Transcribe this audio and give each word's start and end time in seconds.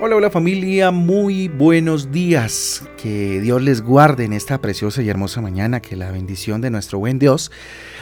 Hola, 0.00 0.16
hola 0.16 0.28
familia, 0.28 0.90
muy 0.90 1.46
buenos 1.46 2.10
días. 2.10 2.82
Que 3.00 3.40
Dios 3.40 3.62
les 3.62 3.80
guarde 3.80 4.24
en 4.24 4.32
esta 4.32 4.60
preciosa 4.60 5.02
y 5.02 5.08
hermosa 5.08 5.40
mañana, 5.40 5.80
que 5.80 5.94
la 5.94 6.10
bendición 6.10 6.60
de 6.60 6.70
nuestro 6.70 6.98
buen 6.98 7.20
Dios 7.20 7.52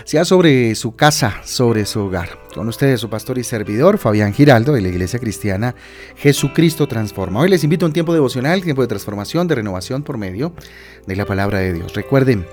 sea 0.04 0.24
sobre 0.24 0.74
su 0.74 0.96
casa, 0.96 1.42
sobre 1.44 1.84
su 1.84 2.00
hogar. 2.00 2.38
Con 2.54 2.66
ustedes 2.66 2.98
su 2.98 3.10
pastor 3.10 3.36
y 3.36 3.44
servidor, 3.44 3.98
Fabián 3.98 4.32
Giraldo, 4.32 4.72
de 4.72 4.80
la 4.80 4.88
Iglesia 4.88 5.18
Cristiana 5.18 5.74
Jesucristo 6.16 6.88
Transforma. 6.88 7.40
Hoy 7.40 7.50
les 7.50 7.62
invito 7.62 7.84
a 7.84 7.88
un 7.88 7.92
tiempo 7.92 8.14
devocional, 8.14 8.62
tiempo 8.62 8.80
de 8.80 8.88
transformación, 8.88 9.46
de 9.46 9.56
renovación 9.56 10.02
por 10.02 10.16
medio 10.16 10.54
de 11.06 11.16
la 11.16 11.26
palabra 11.26 11.58
de 11.58 11.74
Dios. 11.74 11.92
Recuerden, 11.92 12.46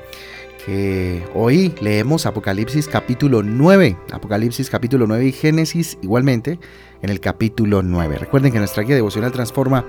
hoy 1.33 1.73
leemos 1.81 2.25
Apocalipsis 2.25 2.87
capítulo 2.87 3.43
9, 3.43 3.97
Apocalipsis 4.11 4.69
capítulo 4.69 5.07
9 5.07 5.25
y 5.25 5.31
Génesis 5.31 5.97
igualmente 6.01 6.59
en 7.01 7.09
el 7.09 7.19
capítulo 7.19 7.83
9. 7.83 8.17
Recuerden 8.17 8.51
que 8.51 8.59
nuestra 8.59 8.83
guía 8.83 8.95
devocional 8.95 9.31
transforma 9.31 9.85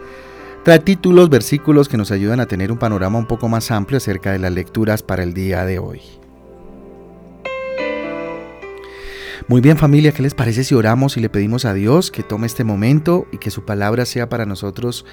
trae 0.64 0.78
títulos, 0.78 1.30
versículos 1.30 1.88
que 1.88 1.96
nos 1.96 2.10
ayudan 2.10 2.40
a 2.40 2.46
tener 2.46 2.70
un 2.70 2.78
panorama 2.78 3.18
un 3.18 3.26
poco 3.26 3.48
más 3.48 3.70
amplio 3.70 3.98
acerca 3.98 4.32
de 4.32 4.38
las 4.38 4.52
lecturas 4.52 5.02
para 5.02 5.22
el 5.22 5.34
día 5.34 5.64
de 5.64 5.78
hoy. 5.78 6.02
Muy 9.48 9.60
bien 9.60 9.76
familia, 9.76 10.12
¿qué 10.12 10.22
les 10.22 10.34
parece 10.34 10.62
si 10.62 10.74
oramos 10.74 11.16
y 11.16 11.20
le 11.20 11.28
pedimos 11.28 11.64
a 11.64 11.74
Dios 11.74 12.10
que 12.10 12.22
tome 12.22 12.46
este 12.46 12.62
momento 12.62 13.26
y 13.32 13.38
que 13.38 13.50
su 13.50 13.64
palabra 13.64 14.04
sea 14.04 14.28
para 14.28 14.46
nosotros 14.46 15.04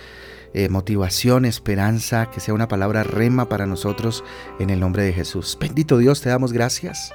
eh, 0.57 0.69
motivación, 0.69 1.45
esperanza, 1.45 2.31
que 2.31 2.39
sea 2.39 2.55
una 2.55 2.67
palabra 2.67 3.03
rema 3.03 3.47
para 3.47 3.67
nosotros 3.67 4.23
en 4.57 4.71
el 4.71 4.79
nombre 4.79 5.03
de 5.03 5.13
Jesús. 5.13 5.55
Bendito 5.61 5.99
Dios, 5.99 6.19
te 6.21 6.29
damos 6.29 6.51
gracias. 6.51 7.13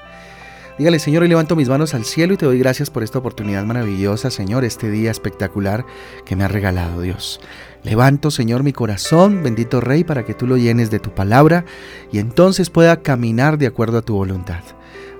Dígale, 0.78 1.00
Señor, 1.00 1.24
y 1.24 1.28
levanto 1.28 1.56
mis 1.56 1.68
manos 1.68 1.92
al 1.92 2.04
cielo 2.04 2.34
y 2.34 2.36
te 2.36 2.46
doy 2.46 2.60
gracias 2.60 2.88
por 2.88 3.02
esta 3.02 3.18
oportunidad 3.18 3.64
maravillosa, 3.64 4.30
Señor, 4.30 4.64
este 4.64 4.92
día 4.92 5.10
espectacular 5.10 5.84
que 6.24 6.36
me 6.36 6.44
ha 6.44 6.48
regalado 6.48 7.00
Dios. 7.00 7.40
Levanto, 7.82 8.30
Señor, 8.30 8.62
mi 8.62 8.72
corazón, 8.72 9.42
bendito 9.42 9.80
Rey, 9.80 10.04
para 10.04 10.24
que 10.24 10.34
tú 10.34 10.46
lo 10.46 10.56
llenes 10.56 10.92
de 10.92 11.00
tu 11.00 11.10
palabra 11.10 11.64
y 12.12 12.20
entonces 12.20 12.70
pueda 12.70 13.02
caminar 13.02 13.58
de 13.58 13.66
acuerdo 13.66 13.98
a 13.98 14.02
tu 14.02 14.14
voluntad. 14.14 14.62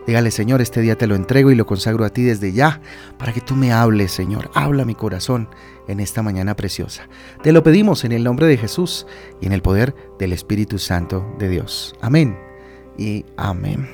Dígale, 0.06 0.31
Señor, 0.33 0.61
este 0.61 0.81
día 0.81 0.97
te 0.97 1.06
lo 1.06 1.14
entrego 1.14 1.50
y 1.50 1.55
lo 1.55 1.64
consagro 1.64 2.05
a 2.05 2.11
ti 2.11 2.22
desde 2.22 2.53
ya, 2.53 2.81
para 3.19 3.33
que 3.33 3.41
tú 3.41 3.55
me 3.55 3.72
hables, 3.72 4.11
Señor. 4.11 4.50
Habla 4.55 4.84
mi 4.84 4.95
corazón 4.95 5.48
en 5.86 6.00
esta 6.00 6.22
mañana 6.22 6.56
preciosa. 6.56 7.08
Te 7.42 7.53
lo 7.53 7.62
pedimos 7.62 8.05
en 8.05 8.12
el 8.12 8.25
nombre 8.25 8.47
de 8.47 8.56
Jesús 8.56 9.06
y 9.41 9.47
en 9.47 9.53
el 9.53 9.62
poder 9.62 9.95
del 10.19 10.33
Espíritu 10.33 10.78
Santo 10.78 11.25
de 11.39 11.48
Dios. 11.48 11.95
Amén 12.00 12.36
y 12.98 13.25
amén. 13.36 13.89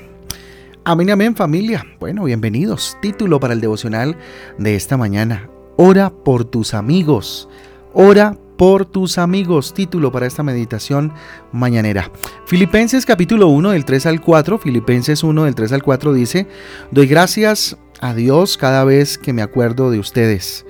Amén, 0.83 1.11
amén 1.11 1.35
familia. 1.35 1.85
Bueno, 1.99 2.23
bienvenidos. 2.23 2.97
Título 3.01 3.39
para 3.39 3.53
el 3.53 3.61
devocional 3.61 4.17
de 4.57 4.75
esta 4.75 4.97
mañana. 4.97 5.47
Ora 5.77 6.09
por 6.09 6.43
tus 6.43 6.73
amigos. 6.73 7.47
Ora 7.93 8.35
por 8.59 8.85
tus 8.85 9.17
amigos. 9.17 9.73
Título 9.73 10.11
para 10.11 10.27
esta 10.27 10.43
meditación 10.43 11.13
mañanera. 11.53 12.11
Filipenses 12.45 13.05
capítulo 13.05 13.47
1 13.47 13.71
del 13.71 13.85
3 13.85 14.05
al 14.07 14.19
4. 14.19 14.57
Filipenses 14.57 15.23
1 15.23 15.45
del 15.45 15.55
3 15.55 15.71
al 15.71 15.81
4 15.81 16.11
dice, 16.11 16.45
doy 16.91 17.07
gracias 17.07 17.77
a 18.01 18.13
Dios 18.13 18.57
cada 18.57 18.83
vez 18.83 19.17
que 19.17 19.31
me 19.31 19.41
acuerdo 19.41 19.91
de 19.91 19.99
ustedes. 19.99 20.65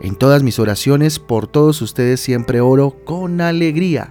En 0.00 0.16
todas 0.16 0.42
mis 0.42 0.58
oraciones 0.58 1.20
por 1.20 1.46
todos 1.46 1.80
ustedes 1.80 2.18
siempre 2.18 2.60
oro 2.60 2.96
con 3.04 3.40
alegría. 3.40 4.10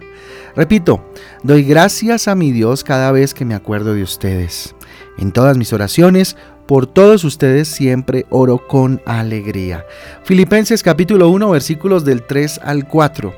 Repito, 0.56 1.04
doy 1.42 1.64
gracias 1.64 2.28
a 2.28 2.34
mi 2.34 2.50
Dios 2.50 2.82
cada 2.82 3.12
vez 3.12 3.34
que 3.34 3.44
me 3.44 3.54
acuerdo 3.54 3.92
de 3.92 4.04
ustedes. 4.04 4.74
En 5.18 5.32
todas 5.32 5.56
mis 5.56 5.72
oraciones, 5.72 6.36
por 6.66 6.86
todos 6.86 7.24
ustedes 7.24 7.66
siempre 7.68 8.26
oro 8.30 8.66
con 8.68 9.00
alegría. 9.06 9.84
Filipenses 10.24 10.82
capítulo 10.82 11.28
1 11.30 11.50
versículos 11.50 12.04
del 12.04 12.22
3 12.22 12.60
al 12.62 12.86
4. 12.86 13.34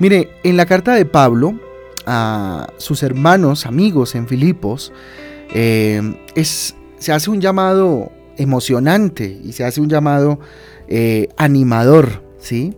Mire, 0.00 0.30
en 0.42 0.56
la 0.56 0.66
carta 0.66 0.94
de 0.94 1.06
Pablo 1.06 1.58
a 2.06 2.66
sus 2.76 3.02
hermanos, 3.02 3.64
amigos 3.64 4.14
en 4.14 4.26
Filipos, 4.26 4.92
eh, 5.54 6.02
se 6.98 7.12
hace 7.12 7.30
un 7.30 7.40
llamado 7.40 8.10
emocionante 8.36 9.40
y 9.42 9.52
se 9.52 9.64
hace 9.64 9.80
un 9.80 9.88
llamado 9.88 10.40
eh, 10.88 11.28
animador, 11.36 12.22
¿sí? 12.38 12.74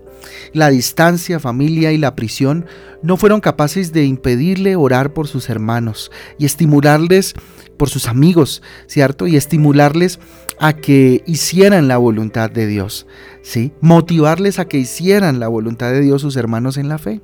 La 0.53 0.71
distancia, 0.71 1.41
familia 1.41 1.93
y 1.93 1.99
la 1.99 2.15
prisión 2.15 2.67
no 3.03 3.17
fueron 3.17 3.41
capaces 3.41 3.93
de 3.93 4.05
impedirle 4.05 4.77
orar 4.77 5.13
por 5.13 5.29
sus 5.29 5.49
hermanos 5.49 6.11
y 6.39 6.47
estimularles 6.47 7.35
por 7.77 7.89
sus 7.89 8.09
amigos, 8.09 8.63
¿cierto? 8.87 9.27
Y 9.27 9.37
estimularles 9.37 10.19
a 10.59 10.75
que 10.75 11.23
hicieran 11.27 11.89
la 11.89 11.99
voluntad 11.99 12.51
de 12.51 12.67
Dios, 12.67 13.07
¿sí? 13.43 13.73
Motivarles 13.81 14.59
a 14.59 14.67
que 14.67 14.79
hicieran 14.79 15.41
la 15.41 15.49
voluntad 15.49 15.93
de 15.93 16.01
Dios 16.01 16.23
sus 16.23 16.37
hermanos 16.37 16.79
en 16.79 16.89
la 16.89 16.99
fe. 16.99 17.21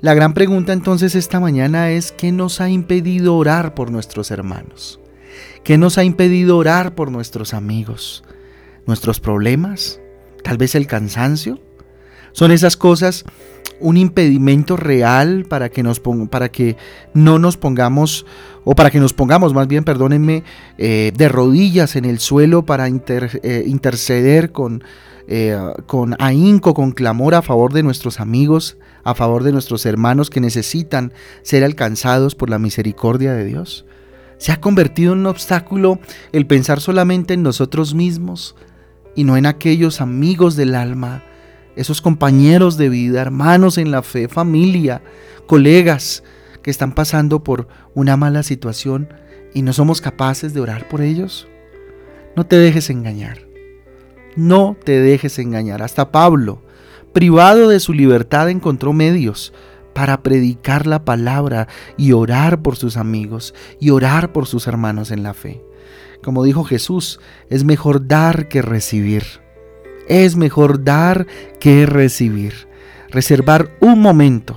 La 0.00 0.14
gran 0.14 0.32
pregunta 0.32 0.72
entonces 0.72 1.14
esta 1.14 1.40
mañana 1.40 1.90
es, 1.90 2.12
¿qué 2.12 2.32
nos 2.32 2.60
ha 2.60 2.70
impedido 2.70 3.36
orar 3.36 3.74
por 3.74 3.90
nuestros 3.90 4.30
hermanos? 4.30 5.00
¿Qué 5.62 5.76
nos 5.76 5.98
ha 5.98 6.04
impedido 6.04 6.56
orar 6.56 6.94
por 6.94 7.10
nuestros 7.10 7.52
amigos? 7.52 8.24
¿Nuestros 8.86 9.20
problemas? 9.20 10.00
¿Tal 10.42 10.56
vez 10.56 10.74
el 10.74 10.86
cansancio? 10.86 11.60
Son 12.32 12.52
esas 12.52 12.76
cosas 12.76 13.24
un 13.80 13.96
impedimento 13.96 14.76
real 14.76 15.46
para 15.48 15.70
que, 15.70 15.82
nos 15.82 16.00
para 16.30 16.50
que 16.50 16.76
no 17.14 17.38
nos 17.38 17.56
pongamos, 17.56 18.26
o 18.64 18.74
para 18.74 18.90
que 18.90 19.00
nos 19.00 19.14
pongamos, 19.14 19.54
más 19.54 19.66
bien, 19.66 19.84
perdónenme, 19.84 20.44
eh, 20.78 21.12
de 21.16 21.28
rodillas 21.28 21.96
en 21.96 22.04
el 22.04 22.20
suelo 22.20 22.64
para 22.64 22.86
eh, 22.86 23.64
interceder 23.66 24.52
con, 24.52 24.84
eh, 25.26 25.58
con 25.86 26.14
ahínco, 26.18 26.74
con 26.74 26.92
clamor 26.92 27.34
a 27.34 27.42
favor 27.42 27.72
de 27.72 27.82
nuestros 27.82 28.20
amigos, 28.20 28.76
a 29.02 29.14
favor 29.14 29.42
de 29.42 29.52
nuestros 29.52 29.86
hermanos 29.86 30.28
que 30.30 30.40
necesitan 30.40 31.12
ser 31.42 31.64
alcanzados 31.64 32.34
por 32.34 32.50
la 32.50 32.58
misericordia 32.58 33.32
de 33.32 33.46
Dios. 33.46 33.86
Se 34.36 34.52
ha 34.52 34.60
convertido 34.60 35.12
en 35.12 35.20
un 35.20 35.26
obstáculo 35.26 35.98
el 36.32 36.46
pensar 36.46 36.80
solamente 36.80 37.34
en 37.34 37.42
nosotros 37.42 37.94
mismos 37.94 38.56
y 39.14 39.24
no 39.24 39.36
en 39.36 39.44
aquellos 39.44 40.00
amigos 40.00 40.56
del 40.56 40.74
alma 40.74 41.24
esos 41.80 42.02
compañeros 42.02 42.76
de 42.76 42.90
vida, 42.90 43.22
hermanos 43.22 43.78
en 43.78 43.90
la 43.90 44.02
fe, 44.02 44.28
familia, 44.28 45.02
colegas 45.46 46.22
que 46.62 46.70
están 46.70 46.92
pasando 46.92 47.42
por 47.42 47.68
una 47.94 48.18
mala 48.18 48.42
situación 48.42 49.08
y 49.54 49.62
no 49.62 49.72
somos 49.72 50.02
capaces 50.02 50.52
de 50.52 50.60
orar 50.60 50.88
por 50.88 51.00
ellos? 51.00 51.48
No 52.36 52.44
te 52.44 52.56
dejes 52.56 52.90
engañar. 52.90 53.46
No 54.36 54.76
te 54.84 55.00
dejes 55.00 55.38
engañar. 55.38 55.82
Hasta 55.82 56.12
Pablo, 56.12 56.62
privado 57.14 57.70
de 57.70 57.80
su 57.80 57.94
libertad, 57.94 58.50
encontró 58.50 58.92
medios 58.92 59.54
para 59.94 60.22
predicar 60.22 60.86
la 60.86 61.06
palabra 61.06 61.66
y 61.96 62.12
orar 62.12 62.60
por 62.60 62.76
sus 62.76 62.98
amigos 62.98 63.54
y 63.80 63.88
orar 63.88 64.32
por 64.32 64.46
sus 64.46 64.66
hermanos 64.66 65.10
en 65.10 65.22
la 65.22 65.32
fe. 65.32 65.64
Como 66.22 66.44
dijo 66.44 66.62
Jesús, 66.64 67.20
es 67.48 67.64
mejor 67.64 68.06
dar 68.06 68.48
que 68.48 68.60
recibir. 68.60 69.24
Es 70.08 70.36
mejor 70.36 70.84
dar 70.84 71.26
que 71.58 71.86
recibir. 71.86 72.68
Reservar 73.10 73.76
un 73.80 74.00
momento 74.00 74.56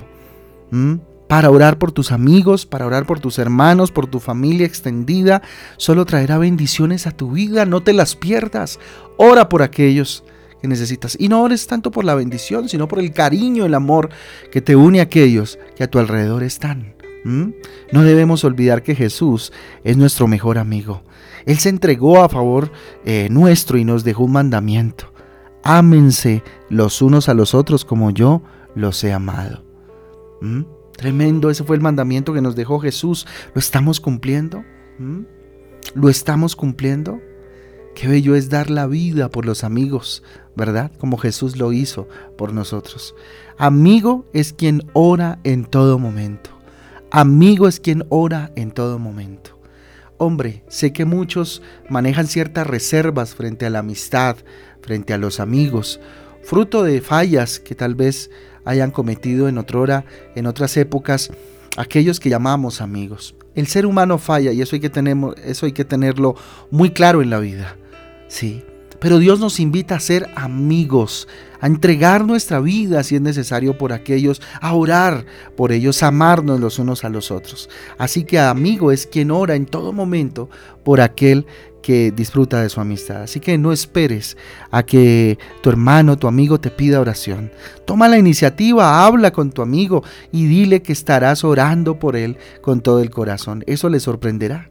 para 1.28 1.50
orar 1.50 1.78
por 1.78 1.92
tus 1.92 2.12
amigos, 2.12 2.66
para 2.66 2.86
orar 2.86 3.06
por 3.06 3.20
tus 3.20 3.38
hermanos, 3.38 3.90
por 3.90 4.06
tu 4.06 4.20
familia 4.20 4.66
extendida, 4.66 5.42
solo 5.76 6.04
traerá 6.04 6.38
bendiciones 6.38 7.06
a 7.06 7.12
tu 7.12 7.32
vida. 7.32 7.64
No 7.64 7.82
te 7.82 7.92
las 7.92 8.14
pierdas. 8.16 8.78
Ora 9.16 9.48
por 9.48 9.62
aquellos 9.62 10.24
que 10.60 10.68
necesitas. 10.68 11.16
Y 11.18 11.28
no 11.28 11.42
ores 11.42 11.66
tanto 11.66 11.90
por 11.90 12.04
la 12.04 12.14
bendición, 12.14 12.68
sino 12.68 12.88
por 12.88 12.98
el 12.98 13.12
cariño, 13.12 13.64
el 13.64 13.74
amor 13.74 14.10
que 14.50 14.60
te 14.60 14.76
une 14.76 15.00
a 15.00 15.04
aquellos 15.04 15.58
que 15.76 15.84
a 15.84 15.90
tu 15.90 15.98
alrededor 15.98 16.42
están. 16.42 16.94
No 17.24 18.02
debemos 18.02 18.44
olvidar 18.44 18.82
que 18.82 18.94
Jesús 18.94 19.50
es 19.82 19.96
nuestro 19.96 20.26
mejor 20.26 20.58
amigo. 20.58 21.02
Él 21.46 21.58
se 21.58 21.70
entregó 21.70 22.22
a 22.22 22.28
favor 22.28 22.70
eh, 23.06 23.28
nuestro 23.30 23.78
y 23.78 23.84
nos 23.84 24.04
dejó 24.04 24.24
un 24.24 24.32
mandamiento 24.32 25.13
ámense 25.64 26.44
los 26.68 27.02
unos 27.02 27.28
a 27.28 27.34
los 27.34 27.54
otros 27.54 27.84
como 27.84 28.10
yo 28.10 28.42
los 28.74 29.02
he 29.02 29.12
amado. 29.12 29.64
¿Mm? 30.40 30.62
Tremendo, 30.96 31.50
ese 31.50 31.64
fue 31.64 31.74
el 31.74 31.82
mandamiento 31.82 32.32
que 32.32 32.40
nos 32.40 32.54
dejó 32.54 32.78
Jesús. 32.78 33.26
¿Lo 33.54 33.58
estamos 33.58 33.98
cumpliendo? 33.98 34.62
¿Mm? 34.98 35.22
¿Lo 35.94 36.08
estamos 36.08 36.54
cumpliendo? 36.54 37.18
Qué 37.94 38.08
bello 38.08 38.34
es 38.34 38.50
dar 38.50 38.70
la 38.70 38.86
vida 38.86 39.28
por 39.28 39.46
los 39.46 39.64
amigos, 39.64 40.22
¿verdad? 40.56 40.92
Como 40.98 41.16
Jesús 41.16 41.56
lo 41.56 41.72
hizo 41.72 42.08
por 42.36 42.52
nosotros. 42.52 43.14
Amigo 43.56 44.26
es 44.32 44.52
quien 44.52 44.82
ora 44.92 45.38
en 45.44 45.64
todo 45.64 45.98
momento. 45.98 46.50
Amigo 47.10 47.68
es 47.68 47.78
quien 47.78 48.04
ora 48.08 48.50
en 48.56 48.72
todo 48.72 48.98
momento. 48.98 49.60
Hombre, 50.16 50.64
sé 50.68 50.92
que 50.92 51.04
muchos 51.04 51.62
manejan 51.88 52.26
ciertas 52.26 52.66
reservas 52.66 53.34
frente 53.34 53.66
a 53.66 53.70
la 53.70 53.80
amistad, 53.80 54.36
frente 54.84 55.14
a 55.14 55.18
los 55.18 55.40
amigos, 55.40 56.00
fruto 56.42 56.82
de 56.82 57.00
fallas 57.00 57.58
que 57.58 57.74
tal 57.74 57.94
vez 57.94 58.30
hayan 58.64 58.90
cometido 58.90 59.48
en 59.48 59.58
otrora, 59.58 60.04
en 60.34 60.46
otras 60.46 60.76
épocas, 60.76 61.30
aquellos 61.76 62.20
que 62.20 62.28
llamamos 62.28 62.80
amigos. 62.80 63.34
El 63.54 63.66
ser 63.66 63.86
humano 63.86 64.18
falla 64.18 64.52
y 64.52 64.60
eso 64.60 64.76
hay 64.76 64.80
que, 64.80 64.90
eso 65.44 65.66
hay 65.66 65.72
que 65.72 65.84
tenerlo 65.84 66.34
muy 66.70 66.90
claro 66.90 67.22
en 67.22 67.30
la 67.30 67.38
vida. 67.38 67.76
Sí, 68.28 68.64
Pero 69.04 69.18
Dios 69.18 69.38
nos 69.38 69.60
invita 69.60 69.96
a 69.96 70.00
ser 70.00 70.30
amigos, 70.34 71.28
a 71.60 71.66
entregar 71.66 72.24
nuestra 72.24 72.58
vida 72.58 73.02
si 73.02 73.16
es 73.16 73.20
necesario 73.20 73.76
por 73.76 73.92
aquellos, 73.92 74.40
a 74.62 74.72
orar 74.72 75.26
por 75.58 75.72
ellos, 75.72 76.02
a 76.02 76.06
amarnos 76.06 76.58
los 76.58 76.78
unos 76.78 77.04
a 77.04 77.10
los 77.10 77.30
otros. 77.30 77.68
Así 77.98 78.24
que 78.24 78.38
amigo 78.38 78.92
es 78.92 79.06
quien 79.06 79.30
ora 79.30 79.56
en 79.56 79.66
todo 79.66 79.92
momento 79.92 80.48
por 80.84 81.02
aquel 81.02 81.44
que 81.82 82.12
disfruta 82.12 82.62
de 82.62 82.70
su 82.70 82.80
amistad. 82.80 83.24
Así 83.24 83.40
que 83.40 83.58
no 83.58 83.72
esperes 83.72 84.38
a 84.70 84.84
que 84.84 85.38
tu 85.62 85.68
hermano, 85.68 86.16
tu 86.16 86.26
amigo 86.26 86.58
te 86.58 86.70
pida 86.70 86.98
oración. 86.98 87.52
Toma 87.84 88.08
la 88.08 88.16
iniciativa, 88.16 89.04
habla 89.04 89.34
con 89.34 89.52
tu 89.52 89.60
amigo 89.60 90.02
y 90.32 90.46
dile 90.46 90.80
que 90.80 90.94
estarás 90.94 91.44
orando 91.44 91.98
por 91.98 92.16
él 92.16 92.38
con 92.62 92.80
todo 92.80 93.02
el 93.02 93.10
corazón. 93.10 93.64
Eso 93.66 93.90
le 93.90 94.00
sorprenderá. 94.00 94.66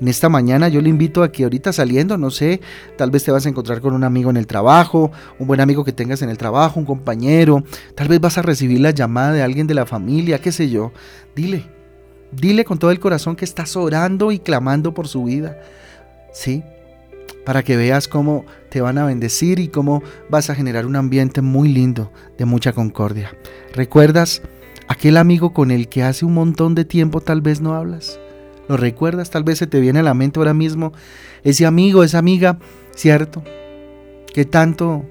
En 0.00 0.08
esta 0.08 0.28
mañana 0.28 0.68
yo 0.68 0.80
le 0.80 0.88
invito 0.88 1.22
a 1.22 1.30
que 1.30 1.44
ahorita 1.44 1.72
saliendo, 1.72 2.18
no 2.18 2.30
sé, 2.30 2.60
tal 2.96 3.10
vez 3.10 3.24
te 3.24 3.30
vas 3.30 3.46
a 3.46 3.48
encontrar 3.48 3.80
con 3.80 3.94
un 3.94 4.04
amigo 4.04 4.30
en 4.30 4.36
el 4.36 4.46
trabajo, 4.46 5.12
un 5.38 5.46
buen 5.46 5.60
amigo 5.60 5.84
que 5.84 5.92
tengas 5.92 6.22
en 6.22 6.30
el 6.30 6.38
trabajo, 6.38 6.80
un 6.80 6.86
compañero, 6.86 7.64
tal 7.94 8.08
vez 8.08 8.20
vas 8.20 8.38
a 8.38 8.42
recibir 8.42 8.80
la 8.80 8.90
llamada 8.90 9.32
de 9.32 9.42
alguien 9.42 9.66
de 9.66 9.74
la 9.74 9.86
familia, 9.86 10.40
qué 10.40 10.52
sé 10.52 10.68
yo. 10.68 10.92
Dile, 11.34 11.66
dile 12.32 12.64
con 12.64 12.78
todo 12.78 12.90
el 12.90 13.00
corazón 13.00 13.36
que 13.36 13.44
estás 13.44 13.76
orando 13.76 14.32
y 14.32 14.38
clamando 14.38 14.94
por 14.94 15.08
su 15.08 15.24
vida. 15.24 15.58
¿Sí? 16.32 16.62
Para 17.44 17.62
que 17.62 17.76
veas 17.76 18.08
cómo 18.08 18.44
te 18.70 18.80
van 18.80 18.98
a 18.98 19.06
bendecir 19.06 19.60
y 19.60 19.68
cómo 19.68 20.02
vas 20.28 20.50
a 20.50 20.54
generar 20.54 20.86
un 20.86 20.96
ambiente 20.96 21.42
muy 21.42 21.68
lindo, 21.68 22.10
de 22.38 22.44
mucha 22.44 22.72
concordia. 22.72 23.36
¿Recuerdas 23.74 24.42
aquel 24.88 25.16
amigo 25.16 25.52
con 25.52 25.70
el 25.70 25.88
que 25.88 26.02
hace 26.02 26.24
un 26.24 26.34
montón 26.34 26.74
de 26.74 26.84
tiempo 26.84 27.20
tal 27.20 27.40
vez 27.40 27.60
no 27.60 27.74
hablas? 27.74 28.18
¿Lo 28.68 28.76
recuerdas? 28.76 29.30
Tal 29.30 29.44
vez 29.44 29.58
se 29.58 29.66
te 29.66 29.80
viene 29.80 30.00
a 30.00 30.02
la 30.02 30.14
mente 30.14 30.38
ahora 30.38 30.54
mismo 30.54 30.92
ese 31.42 31.66
amigo, 31.66 32.02
esa 32.02 32.18
amiga, 32.18 32.58
¿cierto? 32.94 33.42
Que 34.32 34.44
tanto, 34.44 35.04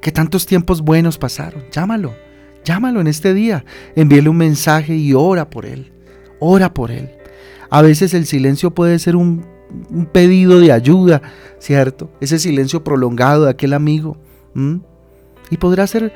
que 0.00 0.12
tantos 0.12 0.46
tiempos 0.46 0.82
buenos 0.82 1.18
pasaron. 1.18 1.64
Llámalo, 1.72 2.14
llámalo 2.64 3.00
en 3.00 3.08
este 3.08 3.34
día. 3.34 3.64
Envíele 3.96 4.28
un 4.28 4.36
mensaje 4.36 4.94
y 4.94 5.14
ora 5.14 5.50
por 5.50 5.66
él. 5.66 5.92
Ora 6.38 6.72
por 6.72 6.90
él. 6.90 7.10
A 7.70 7.82
veces 7.82 8.14
el 8.14 8.26
silencio 8.26 8.72
puede 8.72 8.98
ser 8.98 9.16
un 9.16 9.44
pedido 10.12 10.60
de 10.60 10.70
ayuda, 10.72 11.22
¿cierto? 11.58 12.10
Ese 12.20 12.38
silencio 12.38 12.84
prolongado 12.84 13.44
de 13.44 13.50
aquel 13.50 13.72
amigo. 13.72 14.18
Y 15.50 15.56
podrá 15.56 15.86
ser 15.86 16.12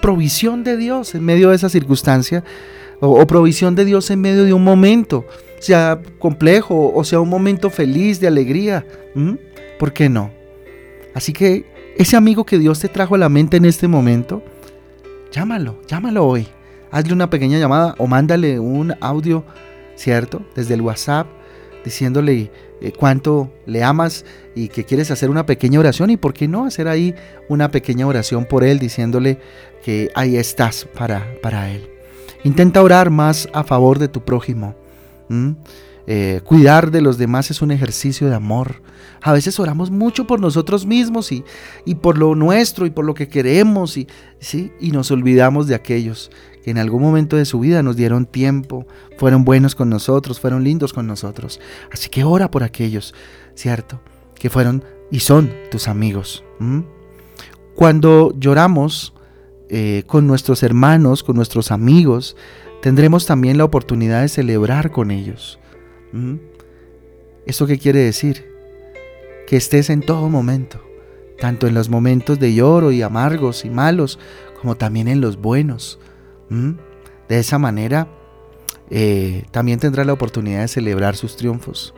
provisión 0.00 0.64
de 0.64 0.76
Dios 0.76 1.14
en 1.14 1.24
medio 1.24 1.50
de 1.50 1.56
esa 1.56 1.68
circunstancia 1.68 2.42
o, 3.04 3.26
provisión 3.26 3.74
de 3.74 3.84
Dios 3.84 4.10
en 4.10 4.20
medio 4.20 4.44
de 4.44 4.52
un 4.52 4.62
momento, 4.62 5.26
sea 5.58 6.00
complejo 6.18 6.92
o 6.94 7.04
sea 7.04 7.20
un 7.20 7.28
momento 7.28 7.68
feliz, 7.68 8.20
de 8.20 8.28
alegría. 8.28 8.86
¿Por 9.78 9.92
qué 9.92 10.08
no? 10.08 10.30
Así 11.12 11.32
que 11.32 11.66
ese 11.96 12.16
amigo 12.16 12.46
que 12.46 12.58
Dios 12.58 12.78
te 12.78 12.88
trajo 12.88 13.16
a 13.16 13.18
la 13.18 13.28
mente 13.28 13.56
en 13.56 13.64
este 13.64 13.88
momento, 13.88 14.42
llámalo, 15.32 15.80
llámalo 15.88 16.26
hoy. 16.26 16.46
Hazle 16.92 17.12
una 17.14 17.28
pequeña 17.28 17.58
llamada 17.58 17.94
o 17.98 18.06
mándale 18.06 18.60
un 18.60 18.94
audio, 19.00 19.44
¿cierto? 19.96 20.42
Desde 20.54 20.74
el 20.74 20.82
WhatsApp, 20.82 21.26
diciéndole 21.84 22.50
eh, 22.80 22.92
cuánto 22.96 23.52
le 23.66 23.82
amas 23.82 24.24
y 24.54 24.68
que 24.68 24.84
quieres 24.84 25.10
hacer 25.10 25.28
una 25.28 25.46
pequeña 25.46 25.80
oración 25.80 26.10
y 26.10 26.16
por 26.16 26.34
qué 26.34 26.46
no 26.46 26.66
hacer 26.66 26.86
ahí 26.86 27.14
una 27.48 27.70
pequeña 27.70 28.06
oración 28.06 28.44
por 28.44 28.62
él, 28.62 28.78
diciéndole 28.78 29.38
que 29.82 30.10
ahí 30.14 30.36
estás 30.36 30.86
para, 30.94 31.26
para 31.42 31.70
él. 31.70 31.91
Intenta 32.44 32.82
orar 32.82 33.10
más 33.10 33.48
a 33.52 33.64
favor 33.64 33.98
de 33.98 34.08
tu 34.08 34.24
prójimo. 34.24 34.74
Eh, 36.06 36.40
cuidar 36.44 36.90
de 36.90 37.00
los 37.00 37.16
demás 37.16 37.50
es 37.50 37.62
un 37.62 37.70
ejercicio 37.70 38.28
de 38.28 38.34
amor. 38.34 38.82
A 39.22 39.32
veces 39.32 39.60
oramos 39.60 39.90
mucho 39.90 40.26
por 40.26 40.40
nosotros 40.40 40.84
mismos 40.84 41.30
y, 41.30 41.44
y 41.84 41.94
por 41.94 42.18
lo 42.18 42.34
nuestro 42.34 42.86
y 42.86 42.90
por 42.90 43.04
lo 43.04 43.14
que 43.14 43.28
queremos 43.28 43.96
y, 43.96 44.08
¿sí? 44.40 44.72
y 44.80 44.90
nos 44.90 45.12
olvidamos 45.12 45.68
de 45.68 45.76
aquellos 45.76 46.30
que 46.62 46.70
en 46.70 46.78
algún 46.78 47.02
momento 47.02 47.36
de 47.36 47.44
su 47.44 47.60
vida 47.60 47.82
nos 47.82 47.96
dieron 47.96 48.26
tiempo, 48.26 48.86
fueron 49.16 49.44
buenos 49.44 49.74
con 49.74 49.90
nosotros, 49.90 50.40
fueron 50.40 50.64
lindos 50.64 50.92
con 50.92 51.06
nosotros. 51.06 51.60
Así 51.92 52.08
que 52.08 52.24
ora 52.24 52.50
por 52.50 52.62
aquellos, 52.62 53.14
¿cierto? 53.54 54.00
Que 54.34 54.50
fueron 54.50 54.84
y 55.10 55.20
son 55.20 55.52
tus 55.70 55.88
amigos. 55.88 56.44
Cuando 57.74 58.32
lloramos, 58.38 59.12
eh, 59.74 60.02
con 60.06 60.26
nuestros 60.26 60.62
hermanos, 60.62 61.22
con 61.22 61.34
nuestros 61.34 61.70
amigos, 61.70 62.36
tendremos 62.82 63.24
también 63.24 63.56
la 63.56 63.64
oportunidad 63.64 64.20
de 64.20 64.28
celebrar 64.28 64.90
con 64.90 65.10
ellos. 65.10 65.58
¿Mm? 66.12 66.34
¿Eso 67.46 67.66
qué 67.66 67.78
quiere 67.78 68.00
decir? 68.00 68.44
Que 69.46 69.56
estés 69.56 69.88
en 69.88 70.02
todo 70.02 70.28
momento, 70.28 70.78
tanto 71.40 71.66
en 71.66 71.72
los 71.72 71.88
momentos 71.88 72.38
de 72.38 72.52
lloro 72.52 72.92
y 72.92 73.00
amargos 73.00 73.64
y 73.64 73.70
malos, 73.70 74.18
como 74.60 74.74
también 74.74 75.08
en 75.08 75.22
los 75.22 75.38
buenos. 75.38 75.98
¿Mm? 76.50 76.72
De 77.30 77.38
esa 77.38 77.58
manera, 77.58 78.08
eh, 78.90 79.46
también 79.52 79.80
tendrás 79.80 80.06
la 80.06 80.12
oportunidad 80.12 80.60
de 80.60 80.68
celebrar 80.68 81.16
sus 81.16 81.34
triunfos. 81.34 81.94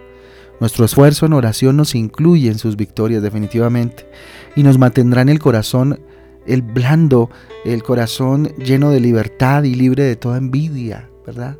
Nuestro 0.60 0.84
esfuerzo 0.84 1.26
en 1.26 1.32
oración 1.32 1.76
nos 1.76 1.96
incluye 1.96 2.48
en 2.48 2.58
sus 2.60 2.76
victorias 2.76 3.20
definitivamente 3.20 4.08
y 4.54 4.62
nos 4.62 4.78
mantendrá 4.78 5.22
en 5.22 5.28
el 5.28 5.40
corazón 5.40 5.98
el 6.46 6.62
blando, 6.62 7.30
el 7.64 7.82
corazón 7.82 8.48
lleno 8.56 8.90
de 8.90 9.00
libertad 9.00 9.64
y 9.64 9.74
libre 9.74 10.04
de 10.04 10.16
toda 10.16 10.38
envidia, 10.38 11.08
¿verdad? 11.26 11.56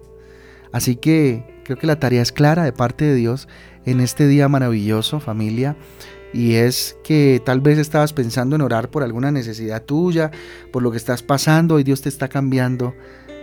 Así 0.73 0.97
que 0.97 1.61
creo 1.65 1.79
que 1.79 1.87
la 1.87 1.99
tarea 1.99 2.23
es 2.23 2.33
clara 2.33 2.65
de 2.65 2.73
parte 2.73 3.05
de 3.05 3.15
Dios 3.15 3.49
en 3.85 4.01
este 4.01 4.27
día 4.27 4.49
maravilloso, 4.49 5.21
familia. 5.21 5.77
Y 6.33 6.55
es 6.55 6.97
que 7.05 7.41
tal 7.45 7.61
vez 7.61 7.79
estabas 7.79 8.13
pensando 8.13 8.57
en 8.57 8.63
orar 8.63 8.91
por 8.91 9.05
alguna 9.05 9.31
necesidad 9.31 9.85
tuya, 9.85 10.33
por 10.73 10.83
lo 10.83 10.91
que 10.91 10.97
estás 10.97 11.23
pasando, 11.23 11.79
y 11.79 11.85
Dios 11.85 12.03
te 12.03 12.09
está 12.09 12.29
cambiando 12.29 12.95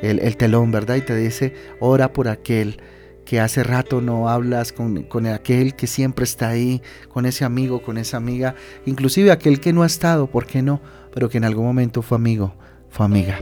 el, 0.02 0.36
telón, 0.36 0.72
¿verdad? 0.72 0.96
Y 0.96 1.02
te 1.02 1.16
dice, 1.16 1.54
ora 1.80 2.12
por 2.12 2.28
aquel 2.28 2.82
que 3.26 3.40
hace 3.40 3.64
rato 3.64 4.02
no 4.02 4.30
hablas 4.30 4.74
con, 4.74 5.26
aquel 5.28 5.76
que 5.76 5.88
siempre 5.88 6.24
está 6.24 6.50
ahí, 6.50 6.82
con 7.10 7.26
ese 7.26 7.46
amigo, 7.46 7.82
con 7.82 7.98
esa 7.98 8.18
amiga, 8.18 8.56
inclusive 8.86 9.32
aquel 9.32 9.60
que 9.60 9.74
no 9.74 9.84
ha 9.84 9.88
estado, 9.88 10.28
¿por 10.28 10.46
qué 10.46 10.62
no? 10.62 10.82
pero 11.14 11.30
que 11.30 11.38
en 11.38 11.44
algún 11.44 11.66
momento 11.66 12.02
fue 12.02 12.18
amigo, 12.18 12.54
fue 12.90 13.06
amiga. 13.06 13.42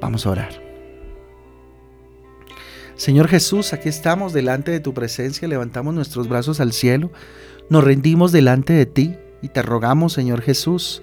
Vamos 0.00 0.26
a 0.26 0.30
orar. 0.30 0.50
Señor 2.96 3.28
Jesús, 3.28 3.72
aquí 3.72 3.88
estamos 3.88 4.32
delante 4.32 4.70
de 4.70 4.80
tu 4.80 4.92
presencia, 4.92 5.48
levantamos 5.48 5.94
nuestros 5.94 6.28
brazos 6.28 6.60
al 6.60 6.72
cielo, 6.72 7.10
nos 7.70 7.84
rendimos 7.84 8.32
delante 8.32 8.72
de 8.72 8.86
ti 8.86 9.16
y 9.40 9.48
te 9.48 9.62
rogamos, 9.62 10.12
Señor 10.12 10.42
Jesús, 10.42 11.02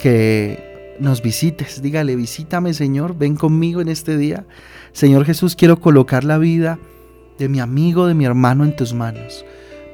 que 0.00 0.96
nos 1.00 1.22
visites. 1.22 1.82
Dígale, 1.82 2.16
visítame, 2.16 2.72
Señor, 2.72 3.16
ven 3.16 3.36
conmigo 3.36 3.80
en 3.80 3.88
este 3.88 4.16
día. 4.16 4.46
Señor 4.92 5.24
Jesús, 5.24 5.54
quiero 5.54 5.80
colocar 5.80 6.24
la 6.24 6.38
vida 6.38 6.78
de 7.38 7.48
mi 7.48 7.60
amigo, 7.60 8.06
de 8.06 8.14
mi 8.14 8.24
hermano 8.24 8.64
en 8.64 8.76
tus 8.76 8.92
manos. 8.92 9.44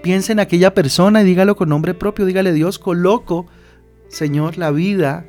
Piensa 0.02 0.32
en 0.32 0.40
aquella 0.40 0.74
persona 0.74 1.22
y 1.22 1.24
dígalo 1.24 1.56
con 1.56 1.68
nombre 1.68 1.94
propio, 1.94 2.26
dígale 2.26 2.52
Dios, 2.52 2.78
coloco, 2.78 3.46
Señor, 4.08 4.58
la 4.58 4.70
vida 4.70 5.26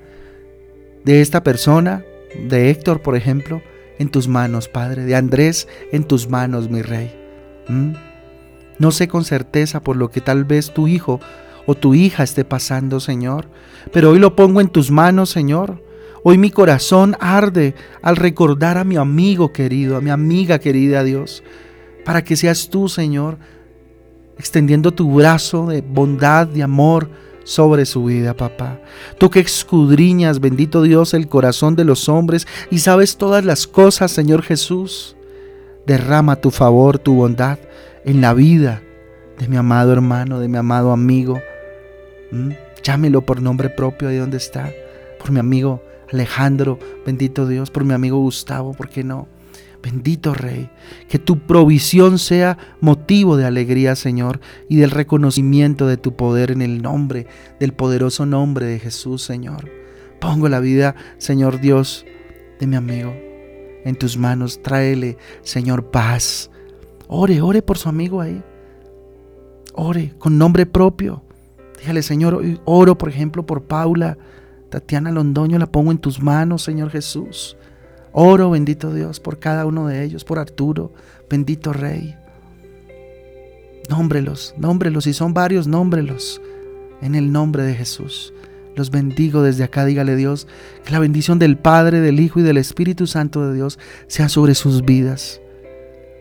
de 1.03 1.21
esta 1.21 1.43
persona, 1.43 2.03
de 2.49 2.69
Héctor, 2.69 3.01
por 3.01 3.15
ejemplo, 3.15 3.61
en 3.99 4.09
tus 4.09 4.27
manos, 4.27 4.67
Padre, 4.67 5.03
de 5.03 5.15
Andrés 5.15 5.67
en 5.91 6.03
tus 6.03 6.29
manos, 6.29 6.69
mi 6.69 6.81
Rey. 6.81 7.13
¿Mm? 7.67 7.93
No 8.77 8.91
sé 8.91 9.07
con 9.07 9.23
certeza 9.23 9.81
por 9.81 9.95
lo 9.95 10.09
que 10.09 10.21
tal 10.21 10.43
vez 10.43 10.73
tu 10.73 10.87
hijo 10.87 11.19
o 11.65 11.75
tu 11.75 11.93
hija 11.93 12.23
esté 12.23 12.43
pasando, 12.43 12.99
Señor, 12.99 13.47
pero 13.93 14.11
hoy 14.11 14.19
lo 14.19 14.35
pongo 14.35 14.61
en 14.61 14.69
tus 14.69 14.91
manos, 14.91 15.29
Señor. 15.29 15.83
Hoy 16.23 16.37
mi 16.37 16.49
corazón 16.49 17.15
arde 17.19 17.75
al 18.01 18.15
recordar 18.15 18.77
a 18.77 18.83
mi 18.83 18.97
amigo 18.97 19.53
querido, 19.53 19.95
a 19.95 20.01
mi 20.01 20.09
amiga 20.09 20.59
querida, 20.59 21.03
Dios, 21.03 21.43
para 22.05 22.23
que 22.23 22.37
seas 22.37 22.69
tú, 22.69 22.87
Señor, 22.87 23.37
extendiendo 24.37 24.93
tu 24.93 25.11
brazo 25.11 25.67
de 25.67 25.81
bondad, 25.81 26.47
de 26.47 26.63
amor, 26.63 27.09
sobre 27.45 27.85
su 27.85 28.03
vida, 28.03 28.35
papá. 28.35 28.81
Tú 29.17 29.29
que 29.29 29.39
escudriñas, 29.39 30.41
bendito 30.41 30.81
Dios, 30.81 31.13
el 31.13 31.29
corazón 31.29 31.75
de 31.75 31.85
los 31.85 32.09
hombres 32.09 32.45
y 32.69 32.79
sabes 32.79 33.15
todas 33.15 33.45
las 33.45 33.67
cosas, 33.67 34.11
Señor 34.11 34.41
Jesús. 34.41 35.15
Derrama 35.85 36.35
tu 36.35 36.49
favor, 36.51 36.97
tu 36.97 37.13
bondad 37.13 37.59
en 38.03 38.19
la 38.19 38.33
vida 38.33 38.81
de 39.37 39.47
mi 39.47 39.55
amado 39.55 39.93
hermano, 39.93 40.39
de 40.39 40.47
mi 40.47 40.57
amado 40.57 40.91
amigo. 40.91 41.39
¿Mm? 42.31 42.51
Llámelo 42.83 43.21
por 43.21 43.41
nombre 43.41 43.69
propio 43.69 44.09
ahí 44.09 44.17
donde 44.17 44.37
está. 44.37 44.71
Por 45.19 45.31
mi 45.31 45.39
amigo 45.39 45.83
Alejandro, 46.11 46.79
bendito 47.05 47.47
Dios, 47.47 47.69
por 47.69 47.83
mi 47.83 47.93
amigo 47.93 48.17
Gustavo, 48.17 48.73
¿por 48.73 48.89
qué 48.89 49.03
no? 49.03 49.27
Bendito 49.85 50.33
Rey, 50.33 50.71
que 51.07 51.19
tu 51.19 51.45
provisión 51.45 52.17
sea 52.17 52.57
motivo 52.81 53.37
de 53.37 53.45
alegría, 53.45 53.95
Señor, 53.95 54.39
y 54.67 54.77
del 54.77 54.89
reconocimiento 54.89 55.85
de 55.85 55.97
tu 55.97 56.15
poder 56.15 56.49
en 56.49 56.63
el 56.63 56.81
nombre, 56.81 57.27
del 57.59 57.71
poderoso 57.71 58.25
nombre 58.25 58.65
de 58.65 58.79
Jesús, 58.79 59.21
Señor. 59.21 59.69
Pongo 60.19 60.49
la 60.49 60.59
vida, 60.59 60.95
Señor 61.19 61.61
Dios, 61.61 62.03
de 62.59 62.65
mi 62.65 62.77
amigo 62.77 63.13
en 63.83 63.95
tus 63.95 64.17
manos. 64.17 64.59
Tráele, 64.63 65.19
Señor, 65.43 65.91
paz. 65.91 66.49
Ore, 67.07 67.39
ore 67.41 67.61
por 67.61 67.77
su 67.77 67.87
amigo 67.87 68.21
ahí. 68.21 68.43
Ore 69.75 70.15
con 70.17 70.39
nombre 70.39 70.65
propio. 70.65 71.21
Dígale, 71.79 72.01
Señor, 72.01 72.41
oro, 72.65 72.97
por 72.97 73.09
ejemplo, 73.09 73.45
por 73.45 73.65
Paula, 73.65 74.17
Tatiana 74.69 75.11
Londoño, 75.11 75.59
la 75.59 75.71
pongo 75.71 75.91
en 75.91 75.99
tus 75.99 76.19
manos, 76.19 76.63
Señor 76.63 76.89
Jesús. 76.89 77.55
Oro, 78.17 78.49
bendito 78.49 78.93
Dios, 78.93 79.19
por 79.19 79.39
cada 79.39 79.65
uno 79.65 79.87
de 79.87 80.01
ellos, 80.05 80.23
por 80.23 80.39
Arturo, 80.39 80.93
bendito 81.29 81.73
Rey. 81.73 82.15
Nómbrelos, 83.89 84.55
nómbrelos, 84.57 85.03
si 85.03 85.11
son 85.13 85.33
varios, 85.33 85.67
nómbrelos. 85.67 86.41
En 87.01 87.13
el 87.13 87.33
nombre 87.33 87.63
de 87.63 87.75
Jesús. 87.75 88.33
Los 88.73 88.89
bendigo 88.89 89.41
desde 89.41 89.65
acá, 89.65 89.83
dígale 89.83 90.15
Dios, 90.15 90.47
que 90.85 90.93
la 90.93 90.99
bendición 90.99 91.39
del 91.39 91.57
Padre, 91.57 91.99
del 91.99 92.21
Hijo 92.21 92.39
y 92.39 92.43
del 92.43 92.55
Espíritu 92.55 93.05
Santo 93.05 93.45
de 93.45 93.53
Dios 93.53 93.79
sea 94.07 94.29
sobre 94.29 94.55
sus 94.55 94.83
vidas 94.83 95.41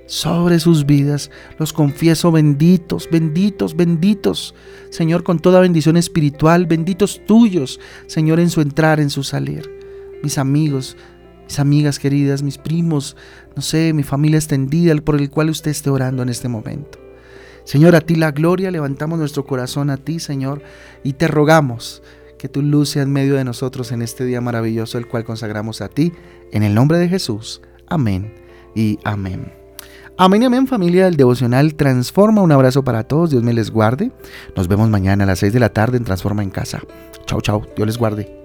sobre 0.06 0.60
sus 0.60 0.84
vidas. 0.84 1.30
Los 1.58 1.72
confieso 1.72 2.30
benditos, 2.30 3.08
benditos, 3.10 3.74
benditos, 3.74 4.54
Señor, 4.90 5.24
con 5.24 5.38
toda 5.38 5.60
bendición 5.60 5.96
espiritual, 5.96 6.66
benditos 6.66 7.22
tuyos, 7.26 7.80
Señor, 8.06 8.40
en 8.40 8.50
su 8.50 8.60
entrar, 8.60 9.00
en 9.00 9.10
su 9.10 9.22
salir. 9.22 9.70
Mis 10.22 10.38
amigos, 10.38 10.96
mis 11.44 11.58
amigas 11.58 11.98
queridas, 11.98 12.42
mis 12.42 12.58
primos, 12.58 13.16
no 13.54 13.62
sé, 13.62 13.92
mi 13.92 14.02
familia 14.02 14.38
extendida 14.38 14.94
por 14.96 15.16
el 15.16 15.30
cual 15.30 15.50
usted 15.50 15.70
esté 15.70 15.90
orando 15.90 16.22
en 16.22 16.28
este 16.28 16.48
momento. 16.48 16.98
Señor, 17.64 17.96
a 17.96 18.00
ti 18.00 18.14
la 18.14 18.30
gloria, 18.30 18.70
levantamos 18.70 19.18
nuestro 19.18 19.46
corazón 19.46 19.90
a 19.90 19.96
ti, 19.96 20.20
Señor, 20.20 20.62
y 21.02 21.14
te 21.14 21.28
rogamos 21.28 22.02
que 22.38 22.48
tu 22.48 22.60
luz 22.60 22.90
sea 22.90 23.02
en 23.02 23.12
medio 23.12 23.36
de 23.36 23.44
nosotros 23.44 23.90
en 23.90 24.02
este 24.02 24.24
día 24.24 24.42
maravilloso, 24.42 24.98
el 24.98 25.08
cual 25.08 25.24
consagramos 25.24 25.80
a 25.80 25.88
ti, 25.88 26.12
en 26.52 26.62
el 26.62 26.74
nombre 26.74 26.98
de 26.98 27.08
Jesús. 27.08 27.62
Amén 27.86 28.34
y 28.74 28.98
amén. 29.04 29.52
Amén, 30.16 30.44
amén 30.44 30.66
familia 30.66 31.06
del 31.06 31.16
devocional 31.16 31.74
Transforma. 31.74 32.42
Un 32.42 32.52
abrazo 32.52 32.84
para 32.84 33.02
todos, 33.04 33.30
Dios 33.30 33.42
me 33.42 33.52
les 33.54 33.70
guarde. 33.70 34.12
Nos 34.56 34.68
vemos 34.68 34.88
mañana 34.90 35.24
a 35.24 35.26
las 35.26 35.40
6 35.40 35.52
de 35.52 35.60
la 35.60 35.70
tarde 35.70 35.96
en 35.96 36.04
Transforma 36.04 36.42
en 36.42 36.50
Casa. 36.50 36.82
Chao, 37.26 37.40
chao, 37.40 37.66
Dios 37.74 37.86
les 37.86 37.98
guarde. 37.98 38.43